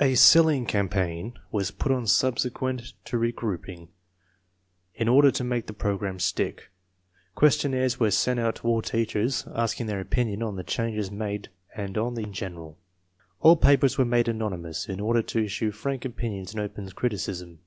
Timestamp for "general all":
12.48-13.56